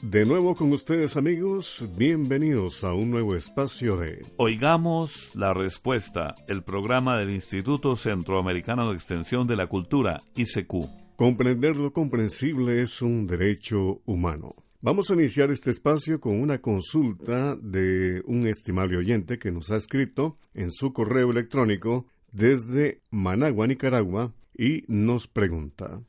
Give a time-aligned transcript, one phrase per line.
[0.02, 6.62] De nuevo con ustedes amigos, bienvenidos a un nuevo espacio de Oigamos la Respuesta, el
[6.62, 10.90] programa del Instituto Centroamericano de Extensión de la Cultura, ICQ.
[11.16, 14.56] Comprender lo comprensible es un derecho humano.
[14.84, 19.78] Vamos a iniciar este espacio con una consulta de un estimable oyente que nos ha
[19.78, 26.02] escrito en su correo electrónico desde Managua, Nicaragua, y nos pregunta.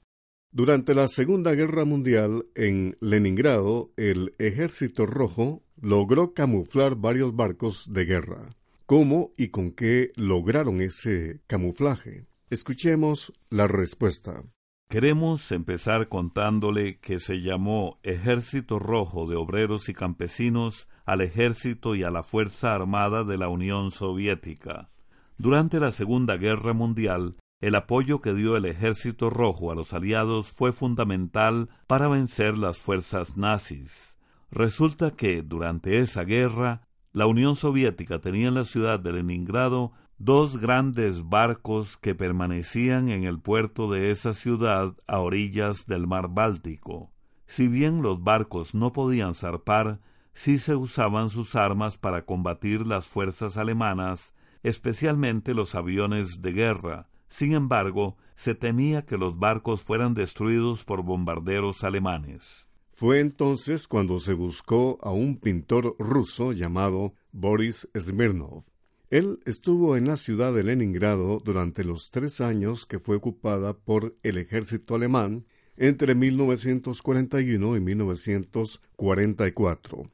[0.51, 8.03] Durante la Segunda Guerra Mundial, en Leningrado, el Ejército Rojo logró camuflar varios barcos de
[8.03, 8.57] guerra.
[8.85, 12.25] ¿Cómo y con qué lograron ese camuflaje?
[12.49, 14.43] Escuchemos la respuesta.
[14.87, 22.03] Queremos empezar contándole que se llamó Ejército Rojo de Obreros y Campesinos al Ejército y
[22.03, 24.89] a la Fuerza Armada de la Unión Soviética.
[25.37, 30.51] Durante la Segunda Guerra Mundial, el apoyo que dio el Ejército Rojo a los aliados
[30.51, 34.19] fue fundamental para vencer las fuerzas nazis.
[34.51, 40.57] Resulta que, durante esa guerra, la Unión Soviética tenía en la ciudad de Leningrado dos
[40.57, 47.11] grandes barcos que permanecían en el puerto de esa ciudad a orillas del mar Báltico.
[47.47, 49.99] Si bien los barcos no podían zarpar,
[50.33, 54.33] sí se usaban sus armas para combatir las fuerzas alemanas,
[54.63, 61.03] especialmente los aviones de guerra, sin embargo, se temía que los barcos fueran destruidos por
[61.03, 62.65] bombarderos alemanes.
[62.93, 68.63] Fue entonces cuando se buscó a un pintor ruso llamado Boris Smirnov.
[69.09, 74.15] Él estuvo en la ciudad de Leningrado durante los tres años que fue ocupada por
[74.23, 75.45] el ejército alemán
[75.77, 80.11] entre 1941 y 1944.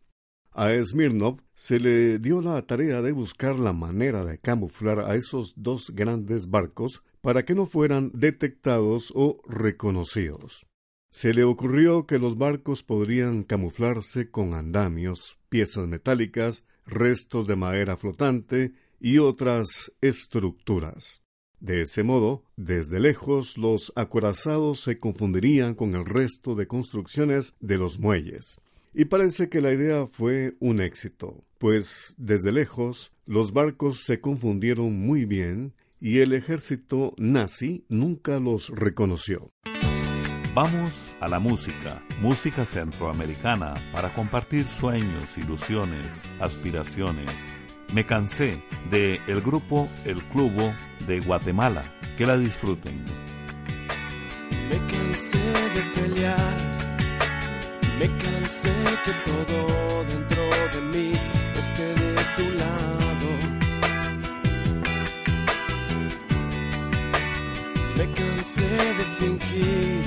[0.53, 5.53] A Smirnov se le dio la tarea de buscar la manera de camuflar a esos
[5.55, 10.65] dos grandes barcos para que no fueran detectados o reconocidos.
[11.11, 17.97] Se le ocurrió que los barcos podrían camuflarse con andamios, piezas metálicas, restos de madera
[17.97, 21.21] flotante y otras estructuras.
[21.59, 27.77] De ese modo, desde lejos los acorazados se confundirían con el resto de construcciones de
[27.77, 28.59] los muelles.
[28.93, 34.99] Y parece que la idea fue un éxito, pues desde lejos los barcos se confundieron
[34.99, 39.51] muy bien y el ejército nazi nunca los reconoció.
[40.53, 46.07] Vamos a la música, música centroamericana, para compartir sueños, ilusiones,
[46.39, 47.31] aspiraciones.
[47.93, 50.73] Me cansé de el grupo El Clubo
[51.05, 51.83] de Guatemala.
[52.17, 53.03] Que la disfruten.
[54.69, 55.37] Me cansé
[55.75, 56.57] de pelear,
[57.99, 58.73] me cansé
[59.03, 61.11] que todo dentro de mí
[61.57, 63.29] esté de tu lado.
[67.97, 68.69] Me cansé
[68.99, 70.00] de fingir,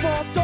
[0.00, 0.39] for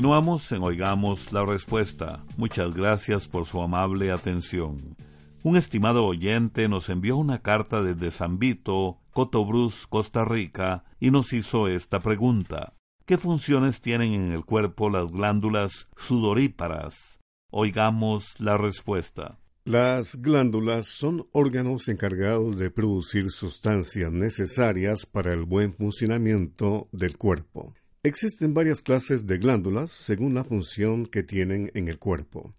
[0.00, 2.24] Continuamos en Oigamos la Respuesta.
[2.38, 4.96] Muchas gracias por su amable atención.
[5.42, 11.34] Un estimado oyente nos envió una carta desde San Vito, Cotobruz, Costa Rica, y nos
[11.34, 12.72] hizo esta pregunta.
[13.04, 17.20] ¿Qué funciones tienen en el cuerpo las glándulas sudoríparas?
[17.50, 19.38] Oigamos la respuesta.
[19.66, 27.74] Las glándulas son órganos encargados de producir sustancias necesarias para el buen funcionamiento del cuerpo.
[28.02, 32.54] Existen varias clases de glándulas según la función que tienen en el cuerpo.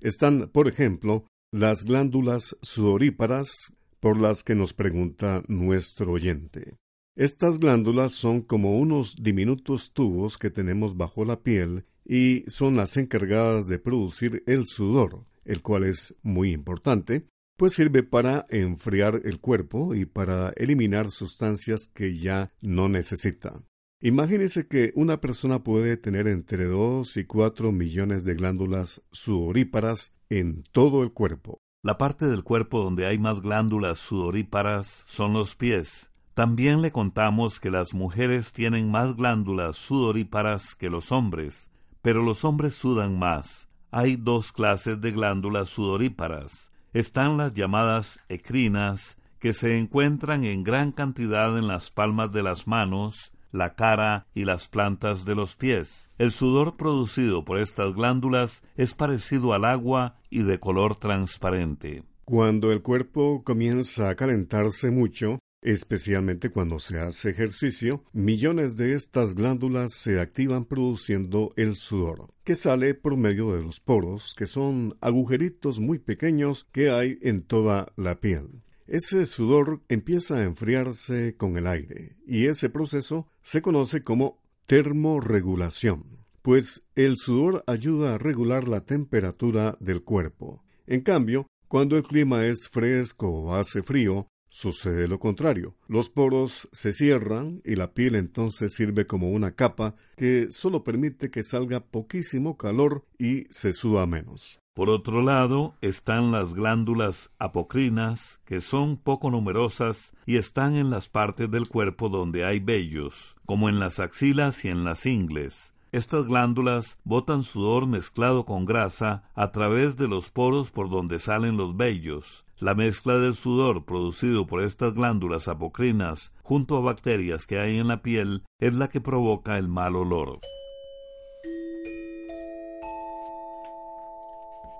[0.00, 6.76] Están, por ejemplo, las glándulas sudoríparas por las que nos pregunta nuestro oyente.
[7.14, 12.96] Estas glándulas son como unos diminutos tubos que tenemos bajo la piel y son las
[12.96, 17.26] encargadas de producir el sudor, el cual es muy importante,
[17.58, 23.62] pues sirve para enfriar el cuerpo y para eliminar sustancias que ya no necesita.
[24.00, 30.64] Imagínese que una persona puede tener entre 2 y 4 millones de glándulas sudoríparas en
[30.72, 31.60] todo el cuerpo.
[31.82, 36.10] La parte del cuerpo donde hay más glándulas sudoríparas son los pies.
[36.34, 41.70] También le contamos que las mujeres tienen más glándulas sudoríparas que los hombres,
[42.02, 43.66] pero los hombres sudan más.
[43.90, 46.70] Hay dos clases de glándulas sudoríparas.
[46.92, 52.66] Están las llamadas ecrinas, que se encuentran en gran cantidad en las palmas de las
[52.66, 56.10] manos, la cara y las plantas de los pies.
[56.18, 62.04] El sudor producido por estas glándulas es parecido al agua y de color transparente.
[62.24, 69.34] Cuando el cuerpo comienza a calentarse mucho, especialmente cuando se hace ejercicio, millones de estas
[69.34, 74.96] glándulas se activan produciendo el sudor, que sale por medio de los poros, que son
[75.00, 78.62] agujeritos muy pequeños que hay en toda la piel.
[78.86, 86.24] Ese sudor empieza a enfriarse con el aire y ese proceso se conoce como termorregulación,
[86.42, 90.62] pues el sudor ayuda a regular la temperatura del cuerpo.
[90.86, 95.76] En cambio, cuando el clima es fresco o hace frío, sucede lo contrario.
[95.88, 101.30] Los poros se cierran y la piel entonces sirve como una capa que solo permite
[101.30, 104.60] que salga poquísimo calor y se suda menos.
[104.76, 111.08] Por otro lado, están las glándulas apocrinas, que son poco numerosas y están en las
[111.08, 115.72] partes del cuerpo donde hay vellos, como en las axilas y en las ingles.
[115.92, 121.56] Estas glándulas botan sudor mezclado con grasa a través de los poros por donde salen
[121.56, 122.44] los vellos.
[122.58, 127.88] La mezcla del sudor producido por estas glándulas apocrinas junto a bacterias que hay en
[127.88, 130.40] la piel es la que provoca el mal olor.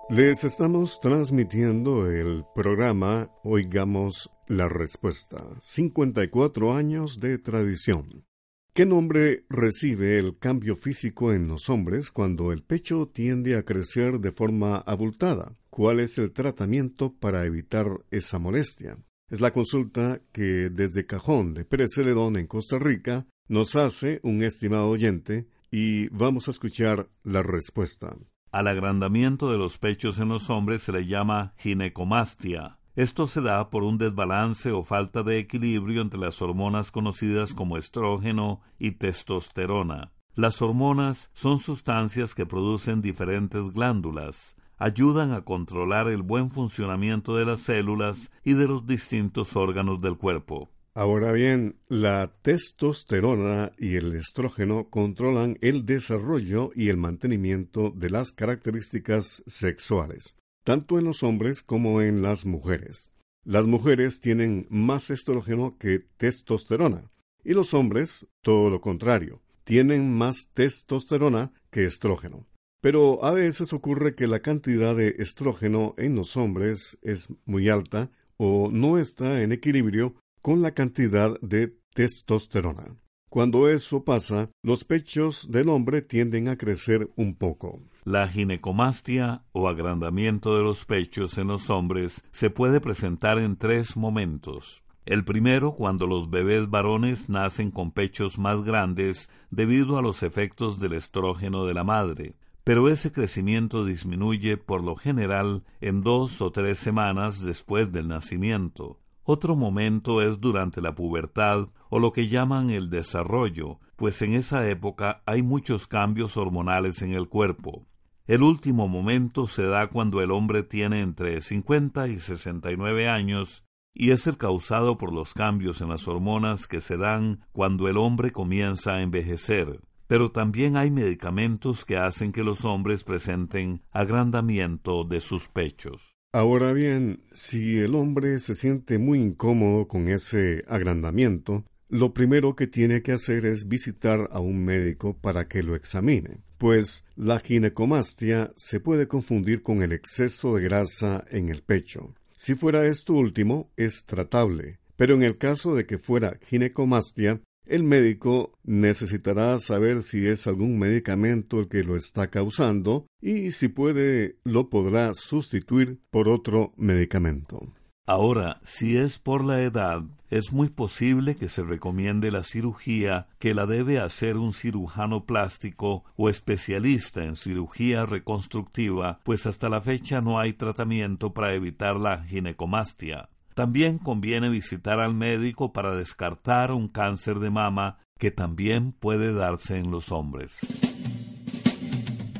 [0.08, 5.44] Les estamos transmitiendo el programa Oigamos la Respuesta.
[5.60, 8.25] 54 años de tradición.
[8.72, 14.20] ¿Qué nombre recibe el cambio físico en los hombres cuando el pecho tiende a crecer
[14.20, 15.56] de forma abultada?
[15.70, 18.98] ¿Cuál es el tratamiento para evitar esa molestia?
[19.28, 24.44] Es la consulta que desde Cajón de Pérez Celedón en Costa Rica nos hace un
[24.44, 28.16] estimado oyente y vamos a escuchar la respuesta.
[28.56, 32.78] Al agrandamiento de los pechos en los hombres se le llama ginecomastia.
[32.94, 37.76] Esto se da por un desbalance o falta de equilibrio entre las hormonas conocidas como
[37.76, 40.14] estrógeno y testosterona.
[40.34, 47.44] Las hormonas son sustancias que producen diferentes glándulas, ayudan a controlar el buen funcionamiento de
[47.44, 50.70] las células y de los distintos órganos del cuerpo.
[50.99, 58.33] Ahora bien, la testosterona y el estrógeno controlan el desarrollo y el mantenimiento de las
[58.33, 63.12] características sexuales, tanto en los hombres como en las mujeres.
[63.45, 67.11] Las mujeres tienen más estrógeno que testosterona,
[67.45, 72.47] y los hombres, todo lo contrario, tienen más testosterona que estrógeno.
[72.81, 78.11] Pero a veces ocurre que la cantidad de estrógeno en los hombres es muy alta
[78.38, 80.15] o no está en equilibrio
[80.47, 82.95] con la cantidad de testosterona.
[83.29, 87.83] Cuando eso pasa, los pechos del hombre tienden a crecer un poco.
[88.05, 93.97] La ginecomastia o agrandamiento de los pechos en los hombres se puede presentar en tres
[93.97, 94.85] momentos.
[95.05, 100.79] El primero cuando los bebés varones nacen con pechos más grandes debido a los efectos
[100.79, 106.53] del estrógeno de la madre, pero ese crecimiento disminuye por lo general en dos o
[106.53, 109.00] tres semanas después del nacimiento.
[109.28, 114.68] Otro momento es durante la pubertad o lo que llaman el desarrollo, pues en esa
[114.71, 117.88] época hay muchos cambios hormonales en el cuerpo.
[118.28, 124.12] El último momento se da cuando el hombre tiene entre 50 y 69 años y
[124.12, 128.30] es el causado por los cambios en las hormonas que se dan cuando el hombre
[128.30, 129.80] comienza a envejecer.
[130.06, 136.15] Pero también hay medicamentos que hacen que los hombres presenten agrandamiento de sus pechos.
[136.33, 142.66] Ahora bien, si el hombre se siente muy incómodo con ese agrandamiento, lo primero que
[142.66, 148.52] tiene que hacer es visitar a un médico para que lo examine, pues la ginecomastia
[148.56, 152.14] se puede confundir con el exceso de grasa en el pecho.
[152.35, 157.82] Si fuera esto último, es tratable, pero en el caso de que fuera ginecomastia, el
[157.82, 164.38] médico necesitará saber si es algún medicamento el que lo está causando y si puede
[164.44, 167.73] lo podrá sustituir por otro medicamento.
[168.08, 173.52] Ahora, si es por la edad, es muy posible que se recomiende la cirugía que
[173.52, 180.20] la debe hacer un cirujano plástico o especialista en cirugía reconstructiva, pues hasta la fecha
[180.20, 183.28] no hay tratamiento para evitar la ginecomastia.
[183.56, 189.78] También conviene visitar al médico para descartar un cáncer de mama que también puede darse
[189.78, 190.58] en los hombres.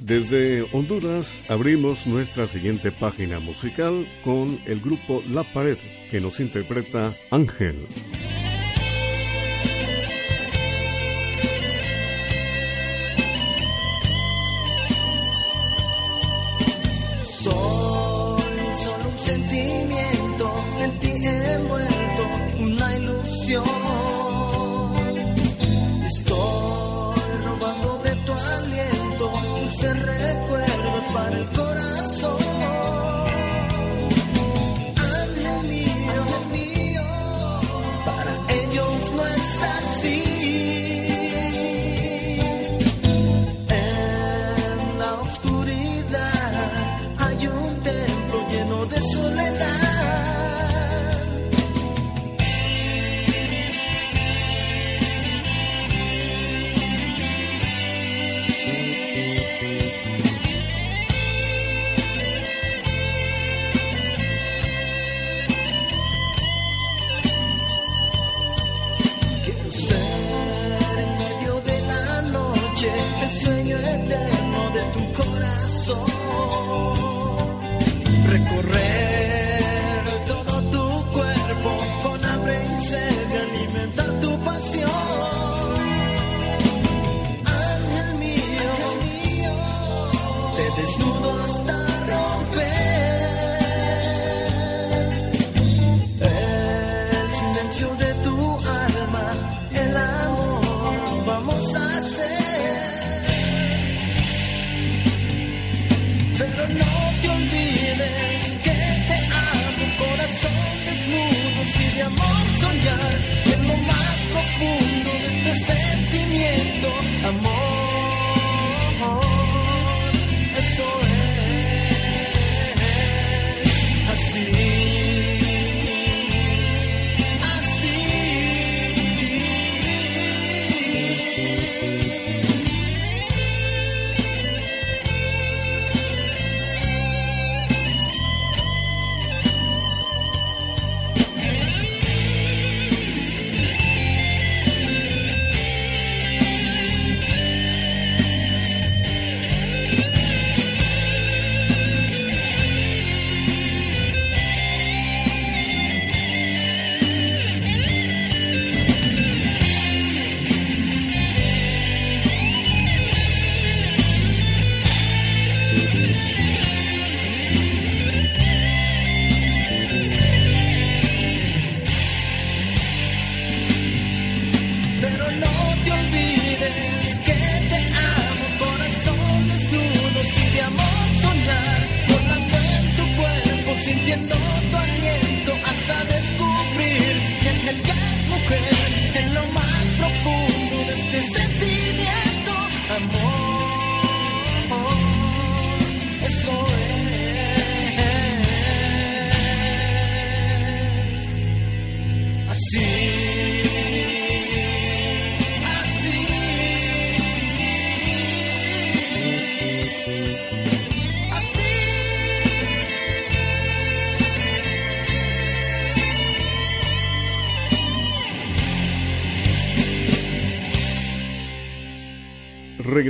[0.02, 5.78] Desde Honduras abrimos nuestra siguiente página musical con el grupo La Pared
[6.11, 7.88] que nos interpreta Ángel.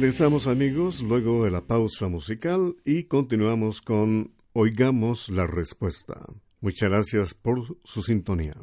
[0.06, 6.24] Regresamos amigos luego de la pausa musical y continuamos con Oigamos la Respuesta.
[6.60, 8.54] Muchas gracias por su sintonía.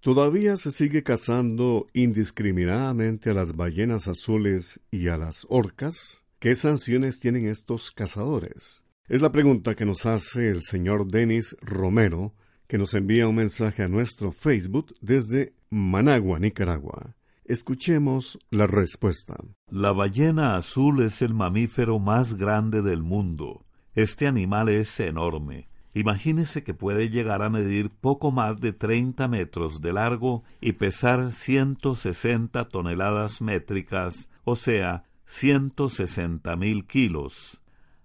[0.00, 6.24] Todavía se sigue cazando indiscriminadamente a las ballenas azules y a las orcas.
[6.38, 8.82] ¿Qué sanciones tienen estos cazadores?
[9.06, 12.32] Es la pregunta que nos hace el señor Denis Romero,
[12.66, 17.16] que nos envía un mensaje a nuestro Facebook desde Managua, Nicaragua.
[17.50, 19.34] Escuchemos la respuesta.
[19.68, 23.66] La ballena azul es el mamífero más grande del mundo.
[23.92, 25.68] Este animal es enorme.
[25.92, 31.32] Imagínese que puede llegar a medir poco más de 30 metros de largo y pesar
[31.32, 37.60] 160 toneladas métricas, o sea, 160 mil kilos.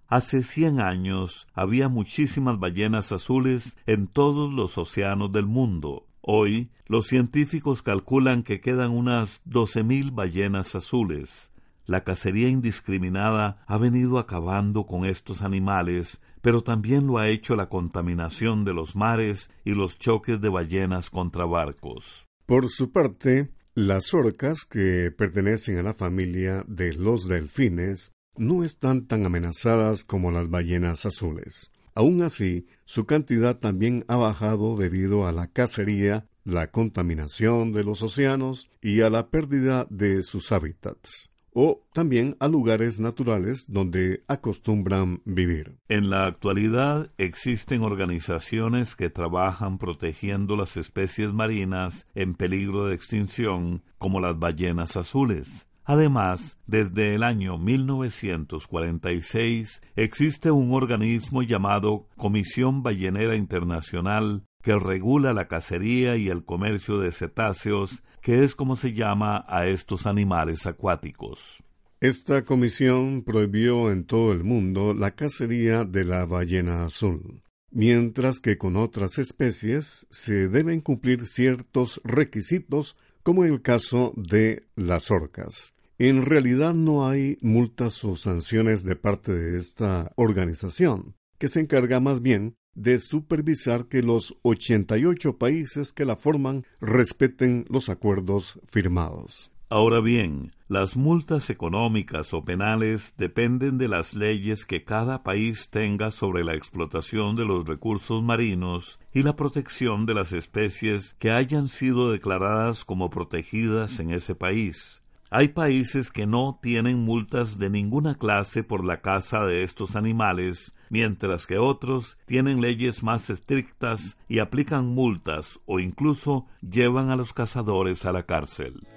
[0.08, 6.08] Hace 100 años había muchísimas ballenas azules en todos los océanos del mundo.
[6.28, 11.52] Hoy, los científicos calculan que quedan unas doce mil ballenas azules.
[11.86, 17.70] La cacería indiscriminada ha venido acabando con estos animales, pero también lo ha hecho la
[17.70, 22.26] contaminación de los mares y los choques de ballenas contra barcos.
[22.48, 29.06] Por su parte, las orcas, que pertenecen a la familia de los delfines, no están
[29.06, 31.72] tan amenazadas como las ballenas azules.
[31.96, 38.04] Aún así, su cantidad también ha bajado debido a la cacería, la contaminación de los
[38.04, 45.22] océanos y a la pérdida de sus hábitats o también a lugares naturales donde acostumbran
[45.24, 45.78] vivir.
[45.88, 53.84] En la actualidad existen organizaciones que trabajan protegiendo las especies marinas en peligro de extinción,
[53.98, 55.66] como las ballenas azules.
[55.86, 65.48] Además, desde el año 1946 existe un organismo llamado Comisión Ballenera Internacional que regula la
[65.48, 71.62] cacería y el comercio de cetáceos, que es como se llama a estos animales acuáticos.
[72.02, 78.58] Esta comisión prohibió en todo el mundo la cacería de la ballena azul, mientras que
[78.58, 85.75] con otras especies se deben cumplir ciertos requisitos, como en el caso de las orcas.
[85.98, 92.02] En realidad no hay multas o sanciones de parte de esta organización, que se encarga
[92.02, 99.52] más bien de supervisar que los 88 países que la forman respeten los acuerdos firmados.
[99.70, 106.12] Ahora bien, las multas económicas o penales dependen de las leyes que cada país tenga
[106.12, 111.70] sobre la explotación de los recursos marinos y la protección de las especies que hayan
[111.70, 115.02] sido declaradas como protegidas en ese país.
[115.32, 120.76] Hay países que no tienen multas de ninguna clase por la caza de estos animales,
[120.90, 127.34] mientras que otros tienen leyes más estrictas y aplican multas o incluso llevan a los
[127.34, 128.88] cazadores a la cárcel.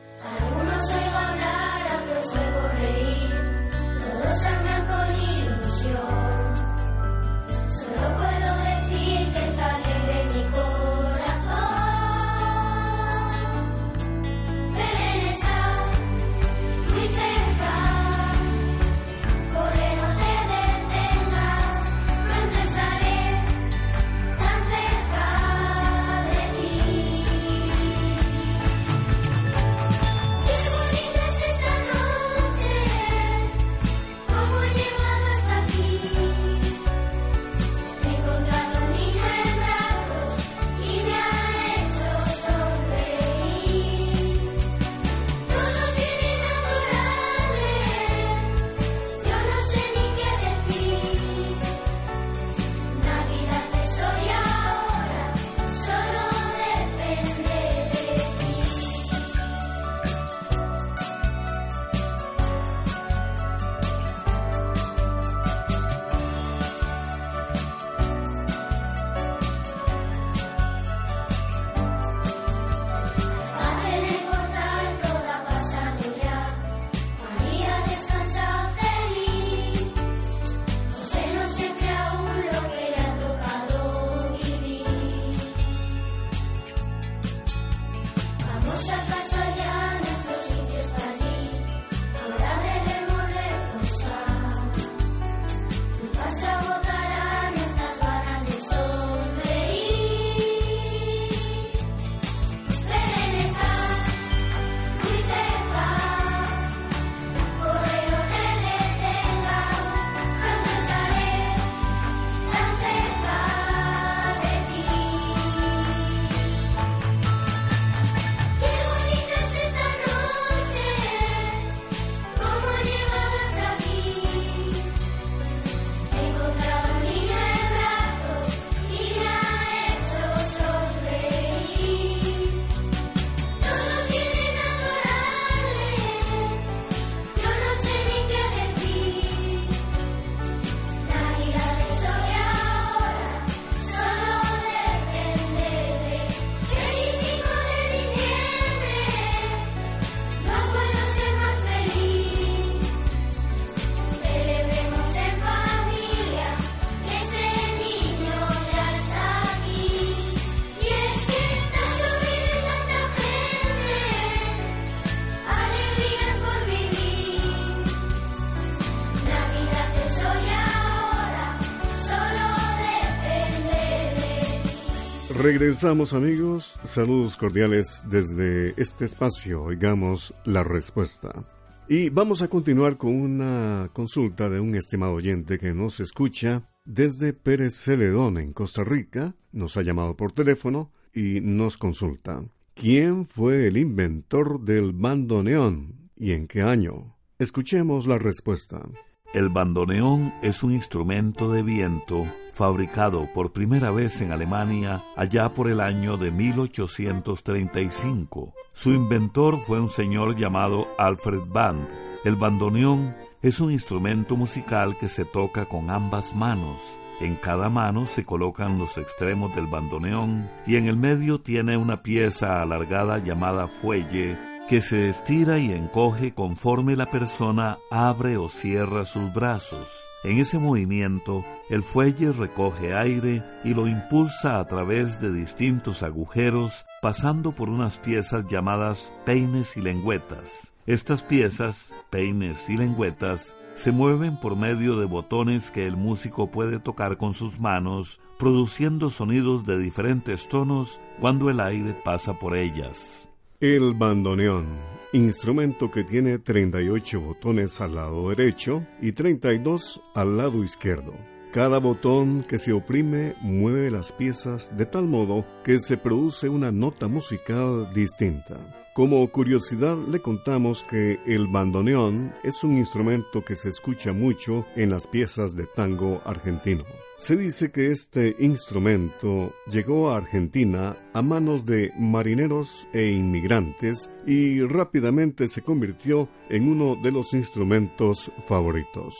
[175.50, 181.46] Regresamos amigos, saludos cordiales desde este espacio, oigamos la respuesta.
[181.88, 187.32] Y vamos a continuar con una consulta de un estimado oyente que nos escucha desde
[187.32, 192.42] Pérez Celedón en Costa Rica, nos ha llamado por teléfono y nos consulta.
[192.74, 197.16] ¿Quién fue el inventor del bandoneón y en qué año?
[197.38, 198.86] Escuchemos la respuesta.
[199.34, 205.68] El bandoneón es un instrumento de viento fabricado por primera vez en Alemania allá por
[205.68, 208.54] el año de 1835.
[208.72, 211.86] Su inventor fue un señor llamado Alfred Band.
[212.24, 216.80] El bandoneón es un instrumento musical que se toca con ambas manos.
[217.20, 222.02] En cada mano se colocan los extremos del bandoneón y en el medio tiene una
[222.02, 224.38] pieza alargada llamada fuelle
[224.68, 229.88] que se estira y encoge conforme la persona abre o cierra sus brazos.
[230.24, 236.84] En ese movimiento, el fuelle recoge aire y lo impulsa a través de distintos agujeros,
[237.00, 240.74] pasando por unas piezas llamadas peines y lengüetas.
[240.86, 246.78] Estas piezas, peines y lengüetas, se mueven por medio de botones que el músico puede
[246.78, 253.27] tocar con sus manos, produciendo sonidos de diferentes tonos cuando el aire pasa por ellas.
[253.60, 254.66] El bandoneón,
[255.12, 261.12] instrumento que tiene 38 botones al lado derecho y 32 al lado izquierdo.
[261.52, 266.70] Cada botón que se oprime mueve las piezas de tal modo que se produce una
[266.70, 268.56] nota musical distinta.
[268.92, 274.90] Como curiosidad le contamos que el bandoneón es un instrumento que se escucha mucho en
[274.90, 276.84] las piezas de tango argentino.
[277.18, 284.60] Se dice que este instrumento llegó a Argentina a manos de marineros e inmigrantes y
[284.62, 289.16] rápidamente se convirtió en uno de los instrumentos favoritos.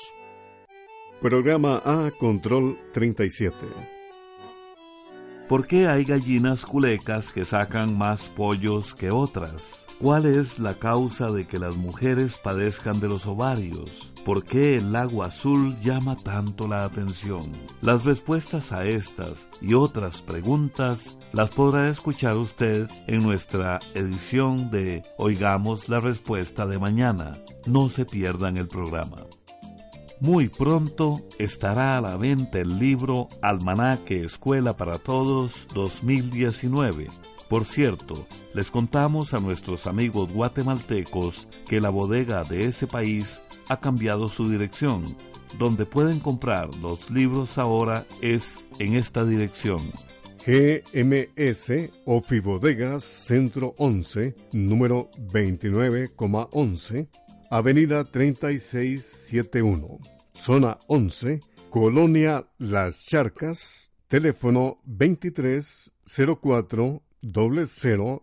[1.21, 3.53] Programa A Control 37.
[5.49, 9.85] ¿Por qué hay gallinas culecas que sacan más pollos que otras?
[10.01, 14.13] ¿Cuál es la causa de que las mujeres padezcan de los ovarios?
[14.25, 17.51] ¿Por qué el lago azul llama tanto la atención?
[17.83, 25.03] Las respuestas a estas y otras preguntas las podrá escuchar usted en nuestra edición de
[25.17, 27.43] Oigamos la Respuesta de mañana.
[27.67, 29.27] No se pierdan el programa.
[30.21, 37.07] Muy pronto estará a la venta el libro Almanaque Escuela para Todos 2019.
[37.49, 43.81] Por cierto, les contamos a nuestros amigos guatemaltecos que la bodega de ese país ha
[43.81, 45.05] cambiado su dirección.
[45.57, 49.81] Donde pueden comprar los libros ahora es en esta dirección.
[50.45, 57.07] GMS Ofibodegas Centro 11, número 29,11
[57.51, 59.99] Avenida 3671,
[60.35, 68.23] Zona 11, Colonia Las Charcas, teléfono 2304 0000.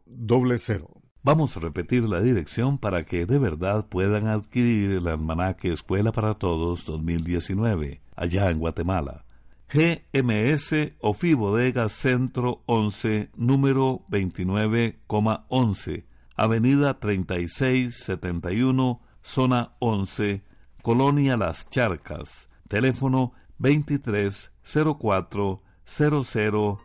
[1.23, 6.35] Vamos a repetir la dirección para que de verdad puedan adquirir el almanaque Escuela para
[6.35, 9.25] Todos 2019, allá en Guatemala.
[9.73, 20.43] GMS Ofi Bodega Centro 11, número 29,11, Avenida 3671, Zona 11,
[20.83, 26.79] Colonia Las Charcas, teléfono 2304 0000.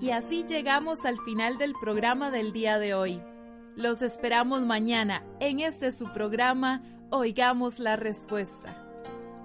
[0.00, 3.22] Y así llegamos al final del programa del día de hoy.
[3.76, 8.84] Los esperamos mañana en este su programa Oigamos la Respuesta.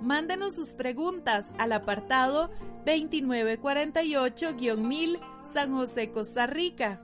[0.02, 2.50] Mándenos sus preguntas al apartado
[2.88, 5.20] 2948-1000
[5.54, 7.04] San José, Costa Rica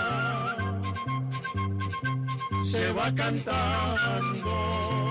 [2.71, 5.10] se va cantando